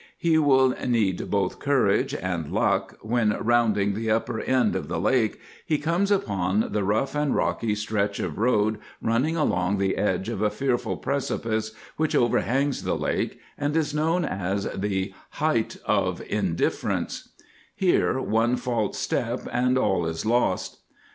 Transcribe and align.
He 0.17 0.39
will 0.39 0.69
need 0.87 1.29
both 1.29 1.59
courage 1.59 2.15
and 2.15 2.51
luck 2.51 2.97
when, 3.01 3.37
rounding 3.39 3.93
the 3.93 4.09
upper 4.09 4.39
end 4.39 4.75
of 4.75 4.87
the 4.87 4.99
lake, 4.99 5.39
he 5.63 5.77
comes 5.77 6.09
upon 6.09 6.69
the 6.71 6.83
rough 6.83 7.13
and 7.13 7.35
rocky 7.35 7.75
stretch 7.75 8.19
of 8.19 8.39
road 8.39 8.79
running 8.99 9.37
along 9.37 9.77
the 9.77 9.97
edge 9.97 10.27
of 10.27 10.41
a 10.41 10.49
fearful 10.49 10.97
precipice 10.97 11.73
which 11.97 12.15
overhangs 12.15 12.81
the 12.81 12.97
lake, 12.97 13.39
and 13.59 13.77
is 13.77 13.93
known 13.93 14.25
as 14.25 14.63
the 14.73 15.13
Height 15.39 15.77
of 15.85 16.19
Indifference; 16.27 17.29
here 17.75 18.19
one 18.19 18.55
false 18.55 18.97
step 18.97 19.47
and 19.51 19.77
all 19.77 20.07
is 20.07 20.25
lost. 20.25 20.79